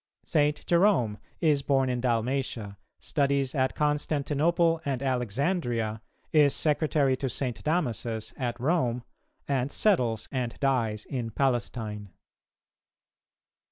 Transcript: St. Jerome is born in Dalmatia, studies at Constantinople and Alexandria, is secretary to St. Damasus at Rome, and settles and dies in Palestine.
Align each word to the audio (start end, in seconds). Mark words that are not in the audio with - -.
St. 0.25 0.65
Jerome 0.65 1.19
is 1.41 1.61
born 1.61 1.87
in 1.87 2.01
Dalmatia, 2.01 2.79
studies 2.99 3.53
at 3.53 3.75
Constantinople 3.75 4.81
and 4.83 5.03
Alexandria, 5.03 6.01
is 6.33 6.55
secretary 6.55 7.15
to 7.17 7.29
St. 7.29 7.63
Damasus 7.63 8.33
at 8.35 8.59
Rome, 8.59 9.03
and 9.47 9.71
settles 9.71 10.27
and 10.31 10.59
dies 10.59 11.05
in 11.05 11.29
Palestine. 11.29 12.09